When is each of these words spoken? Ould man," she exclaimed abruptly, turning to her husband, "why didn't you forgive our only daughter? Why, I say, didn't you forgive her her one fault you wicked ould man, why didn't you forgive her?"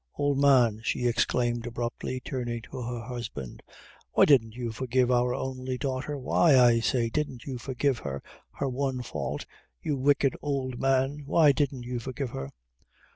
Ould 0.19 0.39
man," 0.39 0.79
she 0.81 1.05
exclaimed 1.05 1.67
abruptly, 1.67 2.19
turning 2.19 2.63
to 2.63 2.81
her 2.81 3.01
husband, 3.01 3.61
"why 4.13 4.25
didn't 4.25 4.55
you 4.55 4.71
forgive 4.71 5.11
our 5.11 5.31
only 5.35 5.77
daughter? 5.77 6.17
Why, 6.17 6.57
I 6.57 6.79
say, 6.79 7.07
didn't 7.11 7.43
you 7.45 7.59
forgive 7.59 7.99
her 7.99 8.23
her 8.53 8.67
one 8.67 9.03
fault 9.03 9.45
you 9.79 9.95
wicked 9.95 10.35
ould 10.43 10.79
man, 10.79 11.21
why 11.27 11.51
didn't 11.51 11.83
you 11.83 11.99
forgive 11.99 12.31
her?" 12.31 12.49